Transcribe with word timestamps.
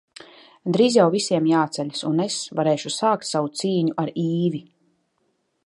Drīz 0.75 0.95
jau 0.99 1.03
visiem 1.15 1.49
jāceļas 1.49 2.01
un 2.09 2.23
es 2.25 2.37
varēšu 2.61 2.93
sākt 2.97 3.29
savu 3.33 3.53
cīņu 3.61 3.99
ar 4.05 4.13
Īvi. 4.25 4.63